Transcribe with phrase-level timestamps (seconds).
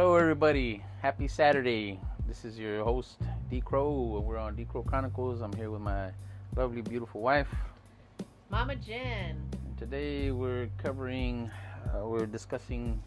[0.00, 0.82] Hello, everybody.
[1.02, 2.00] Happy Saturday.
[2.26, 3.18] This is your host,
[3.50, 4.24] D Crow.
[4.24, 5.42] We're on D Crow Chronicles.
[5.42, 6.08] I'm here with my
[6.56, 7.54] lovely, beautiful wife.
[8.48, 9.36] Mama Jen.
[9.52, 11.50] And today we're covering,
[11.92, 13.02] uh, we're discussing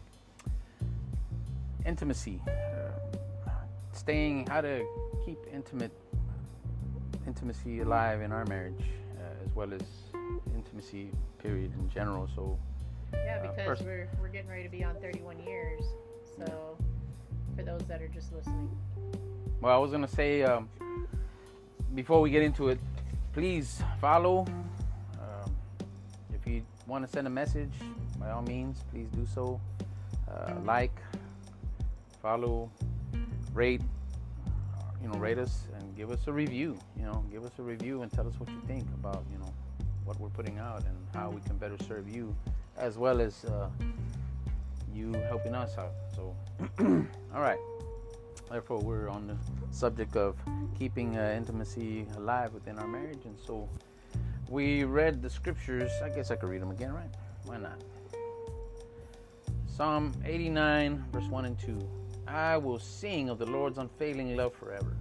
[1.84, 3.50] intimacy, uh,
[3.92, 4.86] staying, how to
[5.26, 5.90] keep intimate,
[7.26, 8.84] intimacy alive in our marriage,
[9.18, 9.82] uh, as well as
[10.54, 12.28] intimacy, period, in general.
[12.36, 12.56] So,
[13.12, 15.82] Yeah, Uh, because first- we're we're getting ready to be on 31 years.
[16.36, 16.76] So
[17.56, 18.70] for those that are just listening.
[19.60, 20.68] Well, I was gonna say um,
[21.94, 22.78] before we get into it,
[23.32, 24.46] please follow.
[25.20, 25.56] Um,
[26.32, 27.72] if you want to send a message,
[28.18, 29.60] by all means, please do so.
[30.30, 30.96] Uh, like,
[32.20, 32.70] follow,
[33.52, 33.82] rate.
[35.02, 36.78] You know, rate us and give us a review.
[36.98, 39.52] You know, give us a review and tell us what you think about you know
[40.04, 42.34] what we're putting out and how we can better serve you,
[42.76, 43.68] as well as uh,
[44.94, 45.92] you helping us out.
[46.14, 46.36] So,
[47.34, 47.58] all right.
[48.50, 49.36] Therefore, we're on the
[49.70, 50.36] subject of
[50.78, 53.68] keeping uh, intimacy alive within our marriage, and so
[54.48, 55.90] we read the scriptures.
[56.04, 57.10] I guess I could read them again, right?
[57.46, 57.82] Why not?
[59.66, 61.78] Psalm 89, verse 1 and 2.
[62.28, 64.96] I will sing of the Lord's unfailing love forever.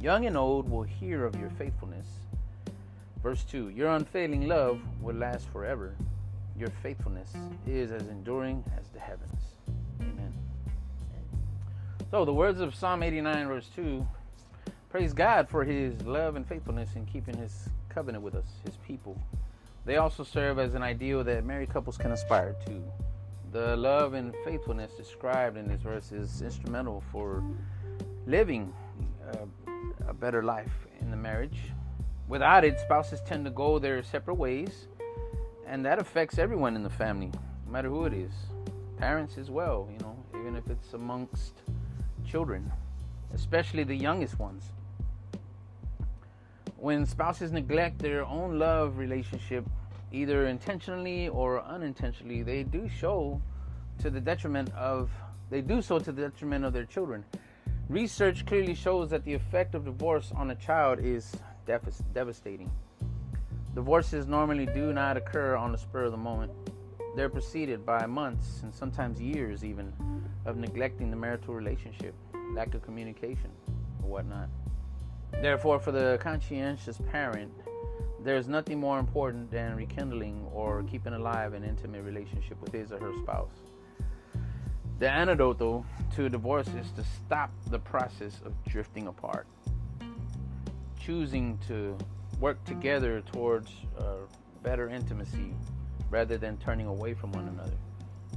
[0.00, 2.06] Young and old will hear of your faithfulness.
[3.22, 5.94] Verse 2 Your unfailing love will last forever.
[6.58, 7.32] Your faithfulness
[7.66, 9.40] is as enduring as the heavens.
[10.00, 10.32] Amen.
[12.10, 14.06] So, the words of Psalm 89, verse 2
[14.88, 19.20] praise God for his love and faithfulness in keeping his covenant with us, his people.
[19.84, 22.82] They also serve as an ideal that married couples can aspire to.
[23.50, 27.42] The love and faithfulness described in this verse is instrumental for
[28.26, 28.72] living
[29.32, 29.46] uh,
[30.08, 31.58] a better life in the marriage.
[32.28, 34.86] Without it, spouses tend to go their separate ways,
[35.74, 37.32] and that affects everyone in the family,
[37.66, 38.30] no matter who it is.
[38.96, 41.62] Parents as well, you know, even if it's amongst
[42.24, 42.70] children,
[43.34, 44.70] especially the youngest ones.
[46.76, 49.64] When spouses neglect their own love relationship,
[50.12, 53.42] either intentionally or unintentionally, they do show
[53.98, 55.10] to the detriment of
[55.50, 57.24] they do so to the detriment of their children.
[57.88, 61.34] Research clearly shows that the effect of divorce on a child is
[61.66, 62.70] dev- devastating.
[63.74, 66.52] Divorces normally do not occur on the spur of the moment.
[67.16, 69.92] They're preceded by months and sometimes years, even,
[70.46, 72.14] of neglecting the marital relationship,
[72.54, 73.50] lack of communication,
[74.02, 74.48] or whatnot.
[75.42, 77.52] Therefore, for the conscientious parent,
[78.22, 82.98] there's nothing more important than rekindling or keeping alive an intimate relationship with his or
[82.98, 83.58] her spouse.
[85.00, 85.84] The antidote, though,
[86.14, 89.48] to divorce is to stop the process of drifting apart,
[90.96, 91.98] choosing to
[92.44, 94.16] work together towards uh,
[94.62, 95.54] better intimacy
[96.10, 97.78] rather than turning away from one another,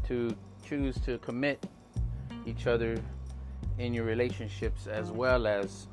[0.08, 0.34] to
[0.66, 1.68] choose to commit
[2.46, 2.98] each other
[3.80, 5.88] in your relationships as well as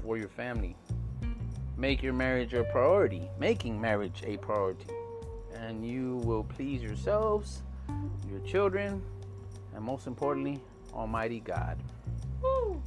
[0.00, 0.76] for your family.
[1.76, 4.86] Make your marriage a priority, making marriage a priority,
[5.56, 7.64] and you will please yourselves,
[8.30, 9.02] your children,
[9.74, 10.60] and most importantly,
[10.94, 11.76] Almighty God.
[12.40, 12.80] Woo!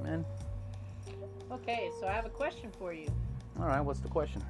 [0.00, 0.24] Amen.
[1.52, 3.08] Okay, so I have a question for you.
[3.58, 4.42] All right, what's the question?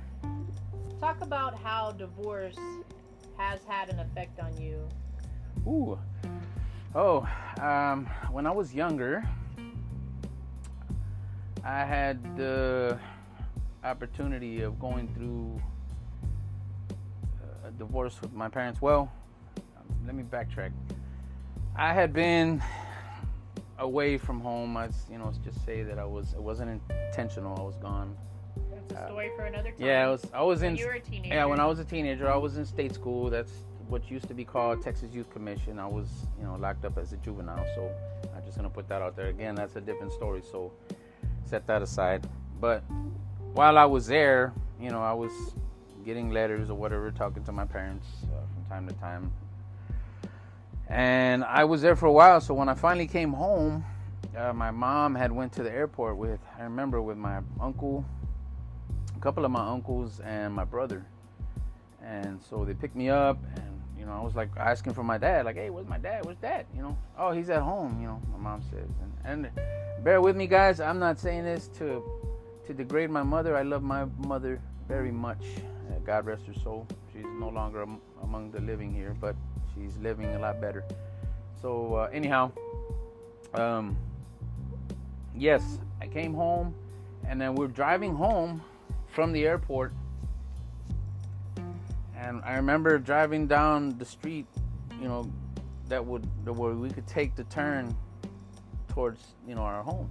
[0.99, 2.57] Talk about how divorce
[3.37, 4.89] has had an effect on you.
[5.67, 5.99] Ooh.
[6.95, 7.29] Oh,
[7.61, 9.29] um, when I was younger,
[11.63, 12.99] I had the
[13.83, 15.61] opportunity of going through
[17.67, 18.81] a divorce with my parents.
[18.81, 19.13] Well,
[20.07, 20.73] let me backtrack.
[21.77, 22.63] I had been
[23.79, 24.77] away from home.
[24.77, 26.33] I, you know, let's just say that I was.
[26.33, 27.59] It wasn't intentional.
[27.59, 28.17] I was gone.
[28.89, 29.87] That's a Uh, story for another time.
[29.87, 30.27] Yeah, I was.
[30.35, 30.77] I was in.
[30.77, 31.35] you were a teenager.
[31.35, 33.31] Yeah, when I was a teenager, I was in state school.
[33.31, 33.53] That's
[33.89, 35.79] what used to be called Texas Youth Commission.
[35.79, 36.09] I was,
[36.39, 37.65] you know, locked up as a juvenile.
[37.75, 37.91] So
[38.35, 39.55] I'm just gonna put that out there again.
[39.55, 40.43] That's a different story.
[40.51, 40.73] So
[41.45, 42.27] set that aside.
[42.61, 42.83] But
[43.53, 45.33] while I was there, you know, I was
[46.05, 49.33] getting letters or whatever, talking to my parents uh, from time to time.
[50.89, 52.41] And I was there for a while.
[52.41, 53.85] So when I finally came home,
[54.37, 58.05] uh, my mom had went to the airport with, I remember, with my uncle,
[59.25, 61.03] couple of my uncles, and my brother.
[62.05, 65.17] And so they picked me up, and you know, I was like asking for my
[65.17, 66.27] dad, like, "Hey, where's my dad?
[66.27, 68.91] Where's dad?" You know, "Oh, he's at home." You know, my mom says.
[69.25, 70.79] And, and bear with me, guys.
[70.79, 72.05] I'm not saying this to
[72.67, 73.57] to degrade my mother.
[73.57, 75.43] I love my mother very much.
[75.89, 76.87] Uh, God rest her soul.
[77.11, 79.35] She's no longer am- among the living here, but
[79.75, 80.85] she's living a lot better.
[81.63, 82.53] So uh, anyhow,
[83.55, 83.97] um,
[85.35, 86.75] yes, I came home,
[87.27, 88.61] and then we're driving home
[89.15, 89.93] from the airport
[92.25, 94.47] and I remember driving down the street,
[95.01, 95.31] you know,
[95.89, 97.95] that would where we could take the turn
[98.89, 100.09] towards you know our home.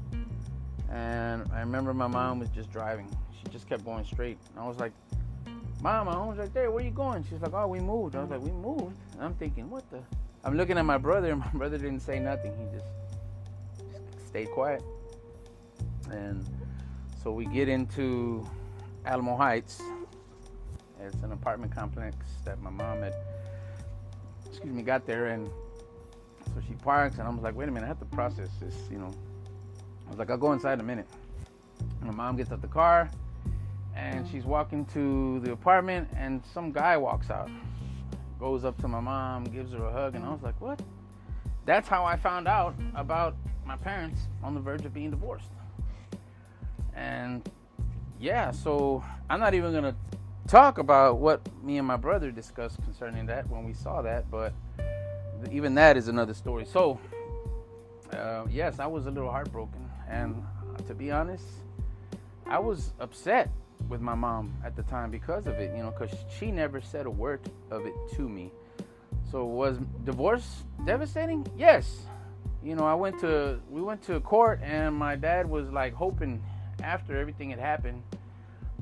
[0.92, 3.10] And I remember my mom was just driving.
[3.32, 4.38] She just kept going straight.
[4.52, 4.92] And I was like,
[5.82, 6.70] Mom, my home's right there.
[6.70, 7.24] Where are you going?
[7.24, 8.16] She's like, Oh, we moved.
[8.16, 8.96] I was like, We moved.
[9.14, 10.00] And I'm thinking, What the?
[10.44, 12.54] I'm looking at my brother, and my brother didn't say nothing.
[12.58, 12.86] He just,
[13.92, 14.84] just stayed quiet.
[16.12, 16.46] And
[17.24, 18.48] so we get into
[19.06, 19.82] Alamo Heights.
[21.02, 22.16] It's an apartment complex
[22.46, 23.14] that my mom had,
[24.46, 25.28] excuse me, got there.
[25.28, 25.50] And
[26.46, 28.76] so she parks, and I was like, wait a minute, I have to process this,
[28.92, 29.12] you know.
[30.06, 31.08] I was like, I'll go inside in a minute.
[31.80, 33.10] And my mom gets out the car,
[33.96, 37.50] and she's walking to the apartment, and some guy walks out,
[38.40, 40.82] goes up to my mom, gives her a hug, and I was like, what?
[41.66, 43.36] That's how I found out about
[43.66, 45.50] my parents on the verge of being divorced.
[46.96, 47.50] And
[48.24, 49.96] yeah, so I'm not even gonna
[50.48, 54.54] talk about what me and my brother discussed concerning that when we saw that, but
[55.52, 56.64] even that is another story.
[56.64, 56.98] So,
[58.14, 60.42] uh, yes, I was a little heartbroken, and
[60.88, 61.44] to be honest,
[62.48, 63.50] I was upset
[63.90, 67.06] with my mom at the time because of it, you know, because she never said
[67.06, 67.42] a word
[67.72, 68.52] of it to me.
[69.30, 71.46] So, was divorce devastating?
[71.58, 72.06] Yes.
[72.64, 76.42] You know, I went to we went to court, and my dad was like hoping
[76.84, 78.04] after everything had happened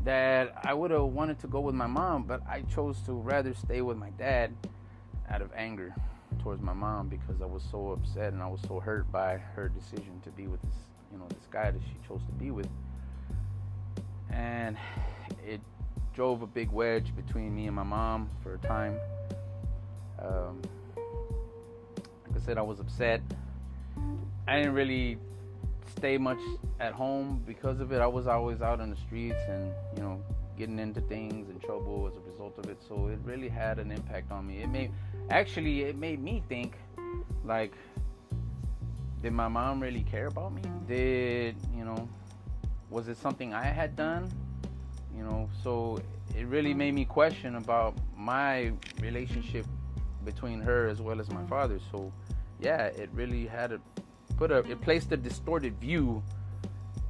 [0.03, 3.53] that I would have wanted to go with my mom, but I chose to rather
[3.53, 4.55] stay with my dad
[5.29, 5.93] out of anger
[6.41, 9.69] towards my mom because I was so upset and I was so hurt by her
[9.69, 10.75] decision to be with this,
[11.11, 12.67] you know, this guy that she chose to be with.
[14.31, 14.77] And
[15.45, 15.61] it
[16.15, 18.99] drove a big wedge between me and my mom for a time.
[20.19, 20.61] Um,
[22.27, 23.21] like I said, I was upset.
[24.47, 25.17] I didn't really
[25.97, 26.39] stay much
[26.79, 28.01] at home because of it.
[28.01, 30.21] I was always out on the streets and, you know,
[30.57, 32.77] getting into things and trouble as a result of it.
[32.87, 34.61] So it really had an impact on me.
[34.61, 34.91] It made
[35.29, 36.75] actually it made me think
[37.43, 37.73] like
[39.21, 40.63] did my mom really care about me?
[40.87, 42.09] Did, you know,
[42.89, 44.31] was it something I had done?
[45.15, 45.99] You know, so
[46.35, 49.65] it really made me question about my relationship
[50.25, 51.79] between her as well as my father.
[51.91, 52.11] So
[52.59, 53.81] yeah, it really had a
[54.41, 56.23] put a it placed a distorted view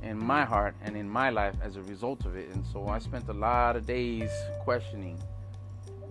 [0.04, 2.50] in my heart and in my life as a result of it.
[2.50, 4.30] And so I spent a lot of days
[4.66, 5.18] questioning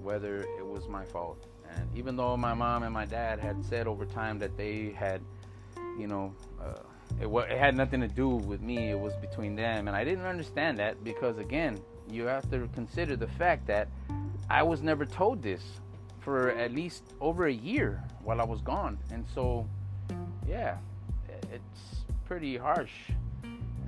[0.03, 1.47] whether it was my fault.
[1.77, 5.21] And even though my mom and my dad had said over time that they had,
[5.99, 6.85] you know, uh,
[7.21, 9.89] it, it had nothing to do with me, it was between them.
[9.89, 11.79] And I didn't understand that because, again,
[12.11, 13.89] you have to consider the fact that
[14.49, 15.63] I was never told this
[16.21, 18.97] for at least over a year while I was gone.
[19.13, 19.69] And so,
[20.49, 20.79] yeah,
[21.52, 22.93] it's pretty harsh.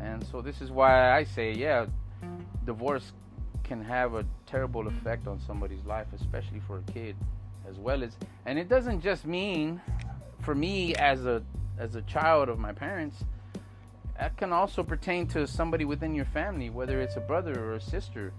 [0.00, 1.86] And so this is why I say, yeah,
[2.64, 3.12] divorce
[3.62, 7.16] can have a terrible effect on somebody's life, especially for a kid,
[7.68, 8.16] as well as.
[8.46, 9.80] And it doesn't just mean,
[10.40, 11.42] for me as a
[11.78, 13.24] as a child of my parents,
[14.18, 17.80] that can also pertain to somebody within your family, whether it's a brother or a
[17.80, 18.32] sister.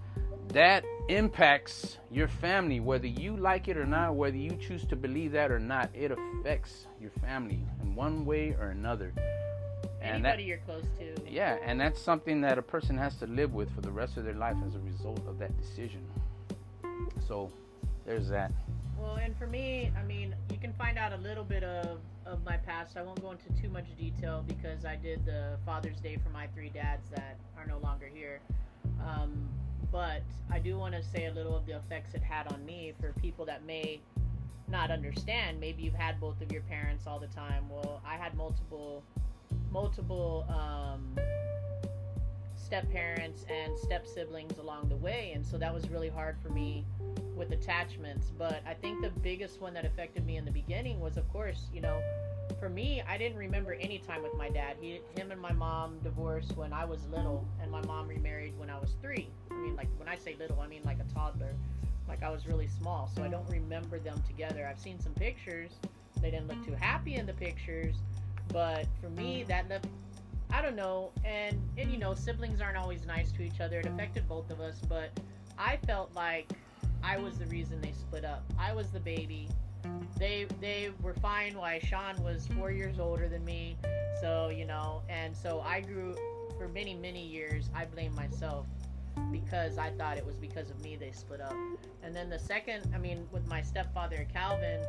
[0.48, 5.32] That impacts your family, whether you like it or not, whether you choose to believe
[5.32, 5.90] that or not.
[5.94, 9.12] It affects your family in one way or another.
[10.00, 11.14] And Anybody that, you're close to.
[11.30, 14.24] Yeah, and that's something that a person has to live with for the rest of
[14.24, 16.06] their life as a result of that decision.
[17.26, 17.50] So,
[18.06, 18.52] there's that.
[18.98, 22.44] Well, and for me, I mean, you can find out a little bit of, of
[22.44, 22.96] my past.
[22.96, 26.46] I won't go into too much detail because I did the Father's Day for my
[26.48, 28.40] three dads that are no longer here.
[29.04, 29.48] Um,
[29.92, 32.92] but I do want to say a little of the effects it had on me
[33.00, 34.00] for people that may
[34.68, 35.60] not understand.
[35.60, 37.68] Maybe you've had both of your parents all the time.
[37.68, 39.02] Well, I had multiple
[39.70, 41.18] multiple um,
[42.56, 46.48] step parents and step siblings along the way, and so that was really hard for
[46.48, 46.84] me
[47.36, 48.32] with attachments.
[48.38, 51.68] But I think the biggest one that affected me in the beginning was, of course,
[51.72, 52.00] you know,
[52.64, 54.76] for me, I didn't remember any time with my dad.
[54.80, 58.70] He, him and my mom divorced when I was little, and my mom remarried when
[58.70, 59.28] I was three.
[59.50, 61.54] I mean, like when I say little, I mean like a toddler.
[62.08, 64.66] Like I was really small, so I don't remember them together.
[64.66, 65.72] I've seen some pictures.
[66.22, 67.96] They didn't look too happy in the pictures,
[68.48, 69.84] but for me, that left.
[70.50, 73.80] I don't know, and and you know, siblings aren't always nice to each other.
[73.80, 75.10] It affected both of us, but
[75.58, 76.50] I felt like
[77.02, 78.42] I was the reason they split up.
[78.58, 79.50] I was the baby.
[80.18, 81.56] They they were fine.
[81.58, 83.76] Why Sean was four years older than me,
[84.20, 86.16] so you know, and so I grew
[86.58, 87.68] for many many years.
[87.74, 88.66] I blamed myself
[89.30, 91.54] because I thought it was because of me they split up.
[92.02, 94.80] And then the second, I mean, with my stepfather Calvin,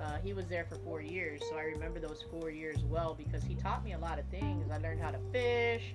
[0.00, 3.42] uh, he was there for four years, so I remember those four years well because
[3.44, 4.70] he taught me a lot of things.
[4.70, 5.94] I learned how to fish.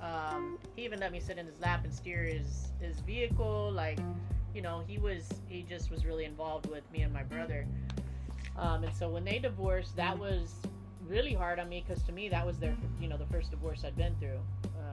[0.00, 3.72] Um, he even let me sit in his lap and steer his his vehicle.
[3.72, 3.98] Like,
[4.58, 7.64] you know, he was he just was really involved with me and my brother.
[8.56, 10.52] Um, and so when they divorced, that was
[11.06, 13.84] really hard on me because to me that was their you know the first divorce
[13.84, 14.40] I'd been through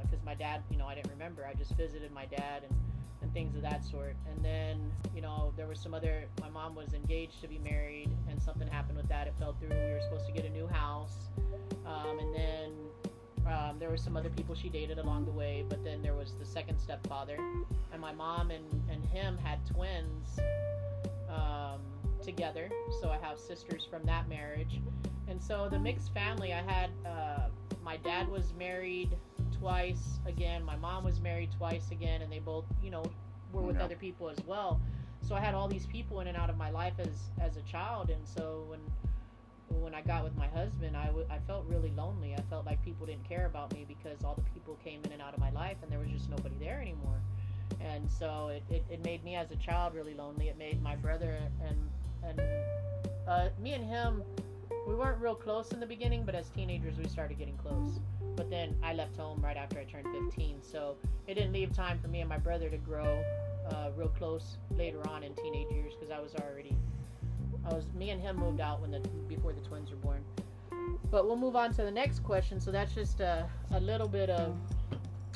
[0.03, 1.48] because uh, my dad you know I didn't remember.
[1.50, 2.79] I just visited my dad and
[3.24, 4.15] and things of that sort.
[4.31, 8.12] And then you know there was some other my mom was engaged to be married
[8.29, 9.25] and something happened with that.
[9.25, 9.69] It fell through.
[9.69, 11.15] We were supposed to get a new house.
[11.88, 12.72] Um, and then
[13.47, 16.33] um, there were some other people she dated along the way but then there was
[16.39, 17.37] the second stepfather.
[17.91, 20.37] And my mom and, and him had twins
[21.29, 21.79] um,
[22.23, 22.69] together.
[23.01, 24.81] So I have sisters from that marriage.
[25.27, 27.47] And so the mixed family, I had uh,
[27.83, 29.15] my dad was married
[29.59, 33.03] twice again, my mom was married twice again, and they both, you know,
[33.53, 33.85] were with Yeah.
[33.85, 34.79] other people as well.
[35.21, 37.61] So I had all these people in and out of my life as as a
[37.61, 39.04] child, and so when when
[39.95, 42.35] I got with my husband, I, w- I felt really lonely.
[42.37, 45.21] I felt like people didn't care about me because all the people came in and
[45.21, 47.21] out of my life, and there was just nobody there anymore.
[47.79, 50.49] And so it, it, it made me as a child really lonely.
[50.49, 51.89] It made my brother and
[52.23, 52.41] and
[53.27, 54.23] uh, me and him
[54.87, 57.99] we weren't real close in the beginning, but as teenagers we started getting close.
[58.35, 60.95] But then I left home right after I turned 15, so
[61.27, 63.23] it didn't leave time for me and my brother to grow
[63.71, 66.75] uh, real close later on in teenage years because I was already,
[67.67, 70.24] I was me and him moved out when the before the twins were born.
[71.10, 72.60] But we'll move on to the next question.
[72.60, 74.55] So that's just a, a little bit of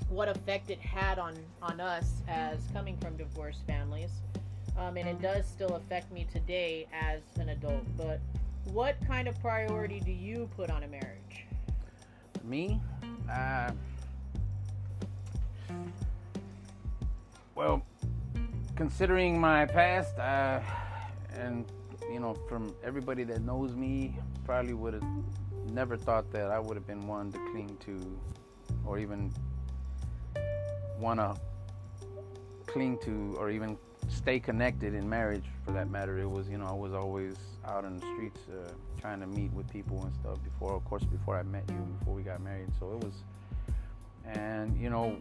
[0.10, 4.12] what effect it had on on us as coming from divorced families,
[4.78, 7.86] um, and it does still affect me today as an adult.
[7.98, 8.20] But
[8.66, 11.46] what kind of priority do you put on a marriage?
[12.44, 12.80] Me,
[13.32, 13.72] uh,
[17.56, 17.86] well,
[18.76, 20.60] considering my past, uh,
[21.34, 21.66] and
[22.12, 25.04] you know, from everybody that knows me, probably would have
[25.72, 28.20] never thought that I would have been one to cling to,
[28.86, 29.32] or even
[31.00, 31.36] want to
[32.66, 33.78] cling to, or even
[34.10, 36.18] stay connected in marriage for that matter.
[36.20, 37.36] It was, you know, I was always
[37.66, 41.04] out in the streets uh, trying to meet with people and stuff before, of course,
[41.04, 42.70] before I met you, before we got married.
[42.80, 43.14] So it was,
[44.26, 45.18] and you know,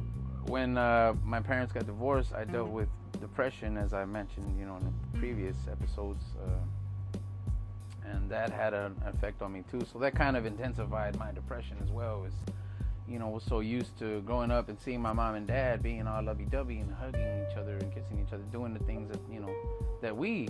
[0.46, 2.88] when uh, my parents got divorced, I dealt with
[3.20, 6.22] depression, as I mentioned, you know, in previous episodes.
[6.42, 7.18] Uh,
[8.04, 9.82] and that had an effect on me too.
[9.92, 12.24] So that kind of intensified my depression as well.
[12.24, 12.34] Is
[13.08, 16.06] you know was so used to growing up and seeing my mom and dad being
[16.06, 19.40] all lovey-dovey and hugging each other and kissing each other, doing the things that you
[19.40, 19.54] know
[20.00, 20.48] that we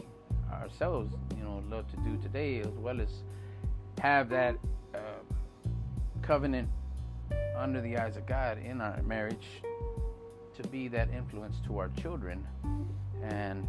[0.53, 3.09] ourselves you know love to do today, as well as
[4.01, 4.57] have that
[4.95, 4.99] uh,
[6.23, 6.69] covenant
[7.57, 9.47] under the eyes of God in our marriage
[10.61, 12.45] to be that influence to our children
[13.23, 13.67] and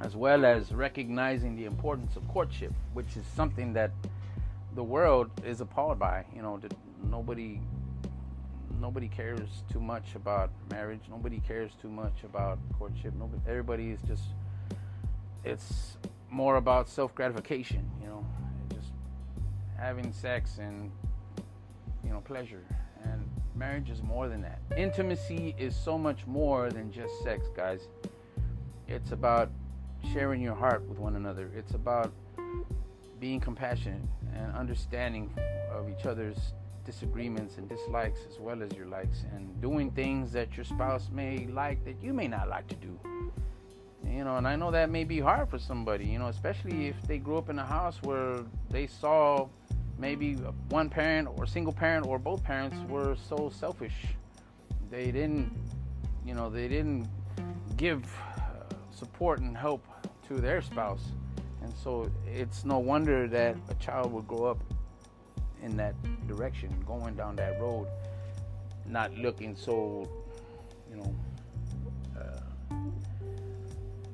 [0.00, 3.90] as well as recognizing the importance of courtship, which is something that
[4.76, 6.24] the world is appalled by.
[6.34, 6.60] You know,
[7.10, 7.60] nobody
[8.80, 11.00] nobody cares too much about marriage.
[11.10, 13.12] Nobody cares too much about courtship.
[13.18, 14.22] Nobody, everybody is just
[15.44, 15.96] it's
[16.30, 17.90] more about self gratification.
[18.00, 18.26] You know,
[18.72, 18.92] just
[19.76, 20.92] having sex and
[22.04, 22.62] you know pleasure.
[23.58, 24.60] Marriage is more than that.
[24.76, 27.88] Intimacy is so much more than just sex, guys.
[28.86, 29.50] It's about
[30.12, 31.50] sharing your heart with one another.
[31.56, 32.12] It's about
[33.18, 35.34] being compassionate and understanding
[35.72, 36.38] of each other's
[36.84, 41.48] disagreements and dislikes as well as your likes and doing things that your spouse may
[41.48, 42.96] like that you may not like to do.
[44.06, 47.02] You know, and I know that may be hard for somebody, you know, especially if
[47.02, 48.38] they grew up in a house where
[48.70, 49.48] they saw
[49.98, 50.34] maybe
[50.68, 54.06] one parent or single parent or both parents were so selfish.
[54.90, 55.52] They didn't,
[56.24, 57.08] you know, they didn't
[57.76, 58.04] give
[58.36, 59.86] uh, support and help
[60.28, 61.02] to their spouse.
[61.62, 64.62] And so it's no wonder that a child would grow up
[65.62, 65.94] in that
[66.26, 67.88] direction, going down that road,
[68.86, 70.08] not looking so,
[70.88, 71.14] you know,
[72.18, 72.74] uh,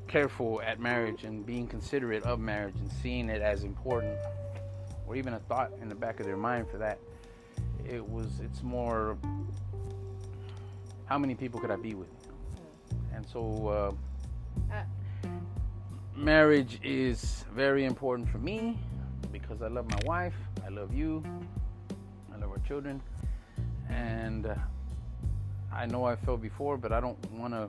[0.09, 4.17] careful at marriage and being considerate of marriage and seeing it as important,
[5.07, 6.99] or even a thought in the back of their mind for that.
[7.85, 8.41] It was.
[8.41, 9.17] It's more.
[11.07, 12.09] How many people could I be with?
[13.15, 13.69] And so.
[13.69, 13.93] Uh,
[14.71, 14.85] Uh,
[16.17, 18.79] marriage is very important for me
[19.33, 21.23] because I love my wife, I love you,
[22.33, 23.03] I love our children,
[23.89, 24.55] and uh,
[25.73, 27.69] I know I felt before, but I don't want to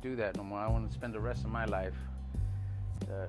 [0.00, 0.58] do that no more.
[0.58, 1.94] I want to spend the rest of my life
[3.10, 3.26] uh,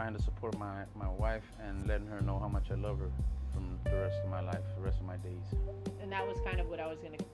[0.00, 3.10] trying to support my, my wife and letting her know how much I love her
[3.52, 5.44] from the rest of my life, the rest of my days.
[6.00, 7.24] and that was kind of what I was going to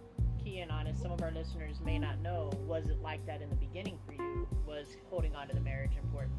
[0.42, 0.88] key in on.
[0.88, 4.00] Is some of our listeners may not know, was it like that in the beginning
[4.04, 4.48] for you?
[4.66, 6.34] Was holding on to the marriage important?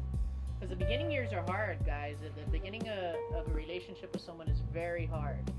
[0.60, 2.16] Because the beginning years are hard, guys.
[2.20, 5.50] The beginning of, of a relationship with someone is very hard.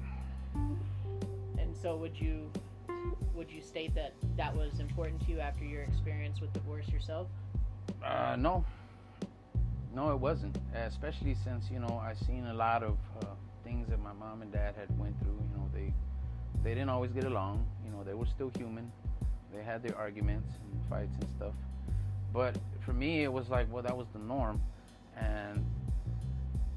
[0.54, 2.52] And so, would you
[3.34, 7.28] would you state that that was important to you after your experience with divorce yourself?
[8.06, 8.64] Uh, no,
[9.94, 10.58] No, it wasn't.
[10.76, 13.26] Especially since you know I seen a lot of uh,
[13.64, 15.40] things that my mom and dad had went through.
[15.52, 15.94] You know, they
[16.64, 17.66] they didn't always get along.
[17.86, 18.92] You know, they were still human.
[19.54, 21.54] They had their arguments and fights and stuff.
[22.32, 22.56] But
[22.86, 24.62] for me, it was like, well, that was the norm,
[25.18, 25.66] and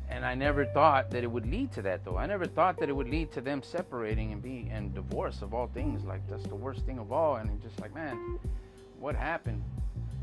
[0.08, 2.16] and I never thought that it would lead to that though.
[2.16, 5.54] I never thought that it would lead to them separating and be and divorce of
[5.54, 6.04] all things.
[6.04, 7.36] Like that's the worst thing of all.
[7.36, 8.38] And just like, man,
[8.98, 9.62] what happened?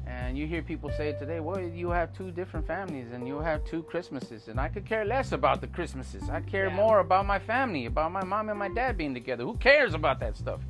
[0.09, 3.63] And you hear people say today, well, you have two different families and you have
[3.63, 4.47] two Christmases.
[4.47, 6.29] And I could care less about the Christmases.
[6.31, 6.75] I care Yeah.
[6.75, 9.43] more about my family, about my mom and my dad being together.
[9.43, 10.61] Who cares about that stuff?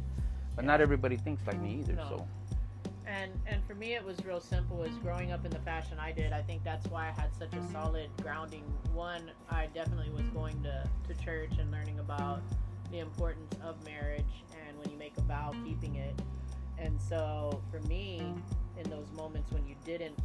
[0.58, 1.94] But not everybody thinks like me either.
[1.94, 2.04] No.
[2.10, 2.28] So
[3.08, 6.12] and and for me it was real simple as growing up in the fashion i
[6.12, 10.28] did i think that's why i had such a solid grounding one i definitely was
[10.30, 12.40] going to, to church and learning about
[12.92, 16.14] the importance of marriage and when you make a vow keeping it
[16.78, 18.32] and so for me
[18.80, 20.18] in those moments when you didn't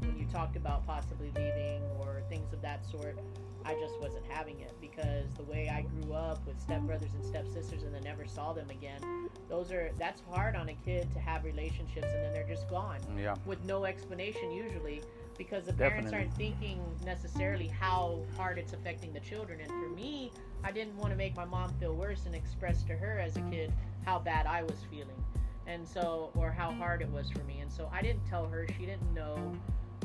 [0.00, 3.18] when you talked about possibly leaving or things of that sort
[3.64, 7.82] i just wasn't having it because the way i grew up with stepbrothers and stepsisters
[7.82, 9.00] and then never saw them again
[9.48, 13.00] those are that's hard on a kid to have relationships and then they're just gone
[13.16, 15.02] yeah, with no explanation usually
[15.38, 16.18] because the parents Definitely.
[16.18, 19.60] aren't thinking necessarily how hard it's affecting the children.
[19.60, 20.32] And for me
[20.64, 23.42] i didn't want to make my mom feel worse and express to her as a
[23.42, 23.72] kid
[24.04, 25.22] how bad i was feeling
[25.66, 27.60] and so or how hard it was for me.
[27.60, 29.54] And so i didn't tell her she didn't know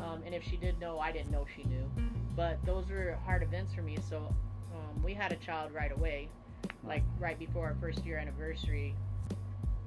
[0.02, 1.90] um, and if she did know i didn't know she knew.
[2.36, 3.98] But those were hard events for me.
[4.10, 4.34] So
[4.74, 6.30] um, we had a child right away
[6.84, 8.96] like right before our first year anniversary.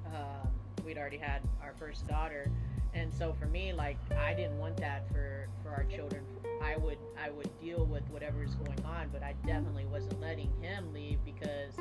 [0.07, 0.49] Um,
[0.85, 2.49] we'd already had our first daughter
[2.95, 6.23] and so for me like i didn't want that for for our children.
[6.61, 10.51] I would i would deal with whatever is going on but i definitely wasn't letting
[10.61, 11.73] him leave because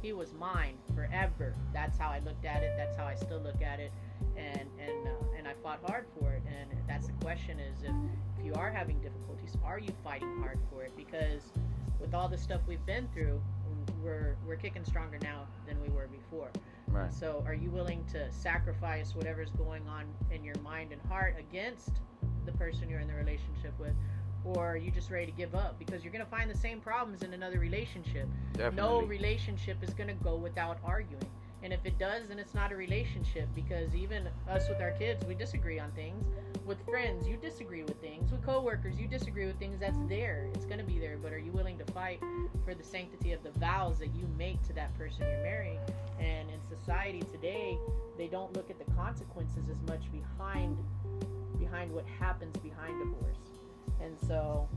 [0.00, 1.54] he was mine forever.
[1.72, 2.72] That's how i looked at it.
[2.76, 3.92] That's how i still look at it.
[4.36, 6.42] And and uh, and i fought hard for it.
[6.46, 7.94] And that's the question is if
[8.38, 10.92] if you are having difficulties are you fighting hard for it?
[10.96, 11.52] Because
[12.00, 13.40] with all the stuff we've been through
[14.02, 16.50] we're we're kicking stronger now than we were before
[16.92, 17.12] right.
[17.12, 21.90] so, are you willing to sacrifice whatever's going on in your mind and heart against
[22.46, 23.94] the person you're in the relationship with?
[24.44, 25.78] Or are you just ready to give up?
[25.78, 28.28] Because you're going to find the same problems in another relationship.
[28.54, 28.76] Definitely.
[28.76, 31.28] No relationship is going to go without arguing.
[31.62, 35.24] And if it does, then it's not a relationship because even us with our kids,
[35.26, 36.24] we disagree on things.
[36.64, 38.30] With friends, you disagree with things.
[38.30, 39.80] With coworkers, you disagree with things.
[39.80, 40.48] That's there.
[40.54, 41.16] It's going to be there.
[41.20, 42.20] But are you willing to fight
[42.64, 45.80] for the sanctity of the vows that you make to that person you're marrying?
[46.20, 47.76] And in society today,
[48.16, 50.78] they don't look at the consequences as much behind
[51.58, 53.38] behind what happens behind divorce.
[54.00, 54.68] And so,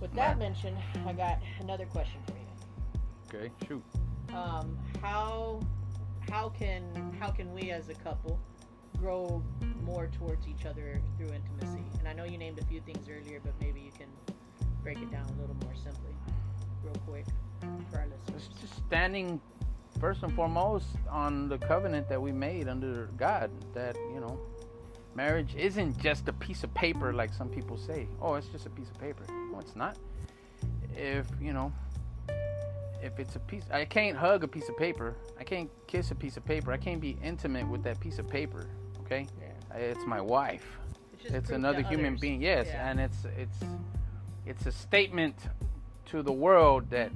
[0.00, 0.38] with that Right.
[0.38, 3.82] mentioned, I got another question for you Okay, shoot.
[4.34, 5.60] um, how
[6.30, 8.38] how can how can we as a couple
[9.02, 9.42] grow
[9.84, 11.84] more towards each other through intimacy?
[11.98, 14.06] And I know you named a few things earlier, but maybe you can
[14.82, 16.14] break it down a little more simply,
[16.84, 17.26] real quick,
[17.90, 18.48] for our listeners.
[18.50, 19.40] It's just standing
[20.00, 24.38] first and foremost on the covenant that we made under God that, you know,
[25.14, 28.08] marriage isn't just a piece of paper like some people say.
[28.20, 29.24] Oh, it's just a piece of paper.
[29.52, 29.96] No, it's not.
[30.96, 31.72] If, you know,
[33.02, 35.16] if it's a piece I can't hug a piece of paper.
[35.38, 36.72] I can't kiss a piece of paper.
[36.72, 38.68] I can't be intimate with that piece of paper,
[39.12, 39.26] okay?
[39.40, 39.76] Yeah.
[39.76, 40.78] It's my wife.
[41.22, 42.20] just it's another human others.
[42.20, 42.90] being yes Yeah.
[42.90, 43.58] and it's it's
[44.46, 45.36] it's a statement
[46.06, 47.10] to the world that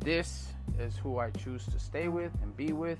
[0.00, 0.48] this
[0.80, 2.98] is who i choose to stay with and be with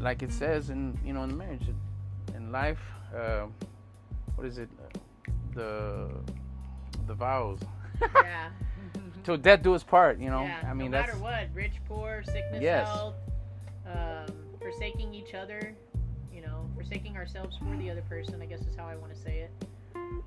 [0.00, 1.68] like it says in you know in marriage
[2.34, 2.80] in life
[3.16, 3.46] uh,
[4.34, 4.68] what is it
[5.54, 6.08] the
[7.06, 7.60] the vows
[8.00, 8.48] yeah.
[9.22, 10.68] till death do us part you know yeah.
[10.70, 12.88] i mean no that's matter what, rich, poor, sickness, Yes.
[12.88, 13.14] health,
[13.86, 14.26] um,
[14.60, 15.74] forsaking each other,
[16.82, 18.42] forsaking ourselves for the other person.
[18.42, 19.50] I guess is how I want to say it.
[19.94, 20.22] Um,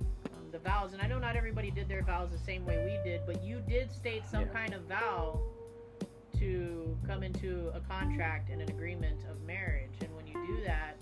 [0.52, 3.22] the vows, and I know not everybody did their vows the same way we did,
[3.26, 4.48] but you did state some Yeah.
[4.48, 5.39] kind of vow
[6.39, 9.91] to come into a contract and an agreement of marriage.
[10.02, 10.96] And when you do that,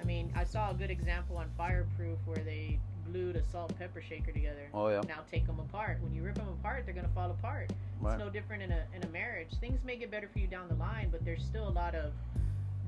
[0.00, 2.78] I mean, I saw a good example on Fireproof where they
[3.12, 4.68] glued a salt pepper shaker together.
[4.74, 5.98] oh yeah Now take them apart.
[6.00, 7.72] When you rip them apart, they're gonna fall apart.
[8.00, 8.14] right.
[8.14, 9.50] It's no different in a in a marriage.
[9.60, 12.12] Things may get better for you down the line, but there's still a lot of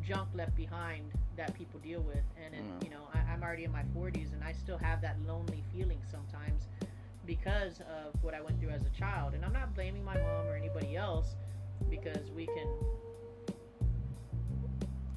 [0.05, 1.05] junk left behind
[1.37, 2.25] that people deal with.
[2.45, 2.85] And it, Mm.
[2.85, 6.01] you know, I, I'm already in my 40s, and I still have that lonely feeling
[6.11, 6.68] sometimes
[7.27, 9.35] because of what I went through as a child.
[9.35, 11.35] And I'm not blaming my mom or anybody else
[11.90, 12.68] because we can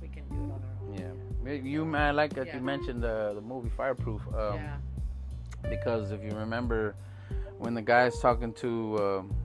[0.02, 0.98] we can do it on our own.
[1.46, 2.56] yeah you I like that Yeah.
[2.58, 4.78] you mentioned the the movie fireproof um, yeah.
[5.70, 6.96] because if you remember
[7.58, 9.36] when the guy's talking to um,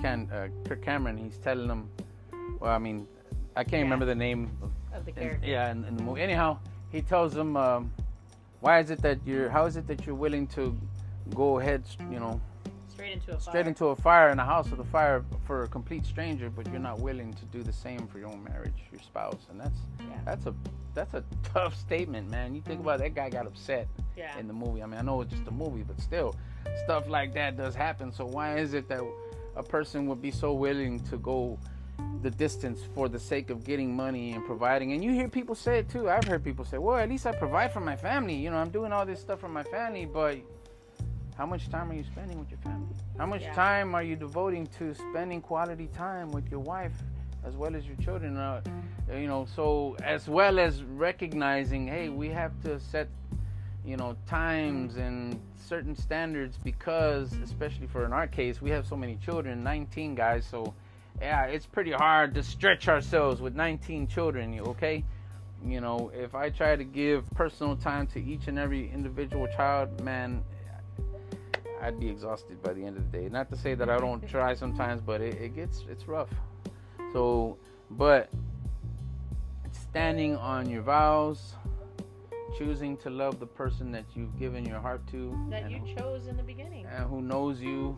[0.00, 1.88] Ken, uh, Kirk Cameron, he's telling him,
[2.60, 3.06] well, I mean,
[3.56, 3.82] I can't Yeah.
[3.82, 4.50] remember the name.
[4.62, 5.46] Of, Of the in- character.
[5.46, 6.22] yeah, in, in the movie.
[6.22, 6.58] Anyhow,
[6.90, 7.92] he tells him, um,
[8.60, 9.48] Why is it that you're?
[9.50, 10.76] How is it that you're willing to
[11.34, 12.40] go ahead, you know,
[12.88, 13.68] Straight into a straight fire.
[13.68, 16.78] into a fire in a house with a fire for a complete stranger, but you're
[16.80, 20.06] not willing to do the same for your own marriage, your spouse, and that's Yeah.
[20.24, 20.54] that's a
[20.94, 22.54] that's a tough statement, man.
[22.54, 24.38] You think about it, that guy got upset Yeah.
[24.38, 24.82] in the movie.
[24.82, 26.34] I mean, I know it's just a movie, but still,
[26.84, 28.10] stuff like that does happen.
[28.10, 29.02] So why is it that
[29.56, 31.58] a person would be so willing to go
[32.22, 34.92] the distance for the sake of getting money and providing?
[34.92, 36.08] And you hear people say it too.
[36.10, 38.34] I've heard people say, "Well, at least I provide for my family.
[38.34, 40.38] You know, I'm doing all this stuff for my family, but."
[41.36, 42.94] How much time are you spending with your family?
[43.18, 43.52] How much Yeah.
[43.52, 46.94] time are you devoting to spending quality time with your wife
[47.44, 48.38] as well as your children?
[48.38, 48.62] Uh,
[49.12, 53.08] you know, so as well as recognizing, hey, we have to set,
[53.84, 58.96] you know, times and certain standards because, especially for in our case, we have so
[58.96, 60.46] many children, 19 guys.
[60.46, 60.72] So,
[61.20, 64.52] yeah, it's pretty hard to stretch ourselves with 19 children.
[64.52, 65.04] you Okay,
[65.64, 70.00] you know, if I try to give personal time to each and every individual child,
[70.02, 70.42] man,
[71.80, 73.28] I'd be exhausted by the end of the day.
[73.28, 76.30] Not to say that I don't try sometimes, but it, it gets it's rough.
[77.12, 77.56] So,
[77.90, 78.30] but
[79.70, 81.54] standing on your vows,
[82.58, 86.36] choosing to love the person that you've given your heart to, that you chose in
[86.36, 86.86] the beginning.
[86.86, 87.96] and who knows you,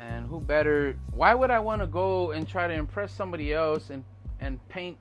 [0.00, 0.96] and who better?
[1.12, 4.04] Why would I want to go and try to impress somebody else and
[4.40, 4.98] and paint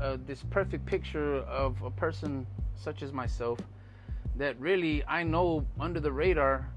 [0.00, 3.58] uh, this perfect picture of a person such as myself
[4.36, 6.68] that really I know under the radar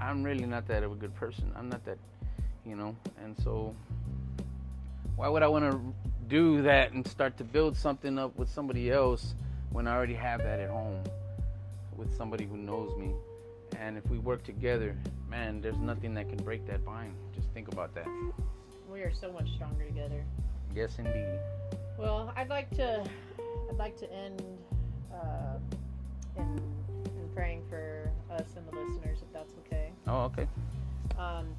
[0.00, 1.50] I'm really not that of a good person.
[1.56, 1.98] I'm not that,
[2.64, 3.74] you know, and so
[5.16, 5.80] why would I want to
[6.28, 9.34] do that and start to build something up with somebody else
[9.70, 11.02] when I already have that at home
[11.96, 13.14] with somebody who knows me?
[13.80, 14.96] And if we work together,
[15.28, 17.14] man, there's nothing that can break that bind.
[17.34, 18.06] Just think about that.
[18.90, 20.24] We are so much stronger together.
[20.74, 21.38] Yes, indeed.
[21.98, 23.04] Well, I'd like to,
[23.70, 24.42] I'd like to end
[25.12, 25.58] uh,
[26.36, 26.60] in,
[27.04, 29.90] in praying for us and the listeners, if that's okay.
[30.06, 30.46] Oh, okay.
[31.18, 31.54] Um,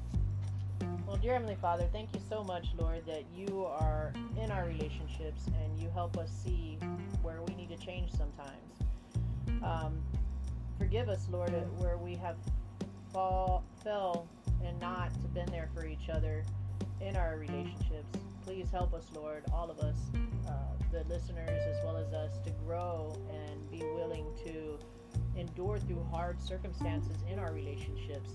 [1.06, 5.46] well, dear Heavenly Father, thank you so much, Lord, that you are in our relationships
[5.46, 6.78] and you help us see
[7.22, 9.62] where we need to change sometimes.
[9.62, 10.00] Um,
[10.78, 12.36] forgive us, Lord, where we have
[13.12, 14.28] fall, fell
[14.64, 16.44] and not been there for each other
[17.00, 18.18] in our relationships.
[18.44, 19.96] Please help us, Lord, all of us,
[20.48, 20.52] uh,
[20.92, 24.78] the listeners as well as us, to grow and be willing to
[25.38, 28.30] endure through hard circumstances in our relationships.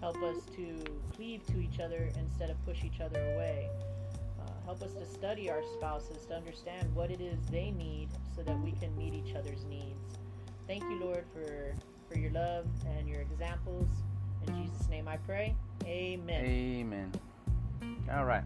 [0.00, 3.68] Help us to cleave to each other instead of push each other away.
[4.40, 8.42] Uh, help us to study our spouses to understand what it is they need so
[8.42, 10.18] that we can meet each other's needs.
[10.68, 11.74] Thank you, Lord, for,
[12.12, 13.88] for your love and your examples.
[14.46, 15.56] In Jesus' name I pray.
[15.86, 16.44] Amen.
[16.44, 17.12] Amen.
[18.12, 18.44] All right.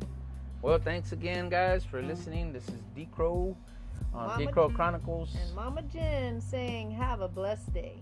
[0.62, 2.52] Well, thanks again, guys, for listening.
[2.52, 3.56] This is D Crow
[4.14, 5.34] on Mama D Crow Chronicles.
[5.34, 7.98] And Mama Jen saying, Have a blessed day.